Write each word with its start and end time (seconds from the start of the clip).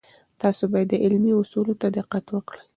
تاسې 0.41 0.63
باید 0.71 0.87
د 0.91 0.95
علمي 1.03 1.31
اصولو 1.41 1.73
ته 1.81 1.87
دقت 1.97 2.25
وکړئ. 2.31 2.61